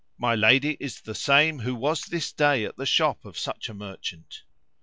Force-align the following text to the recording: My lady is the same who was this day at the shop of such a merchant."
My 0.17 0.33
lady 0.33 0.77
is 0.79 0.99
the 1.01 1.13
same 1.13 1.59
who 1.59 1.75
was 1.75 2.05
this 2.05 2.31
day 2.31 2.65
at 2.65 2.75
the 2.75 2.87
shop 2.87 3.23
of 3.23 3.37
such 3.37 3.69
a 3.69 3.73
merchant." 3.75 4.41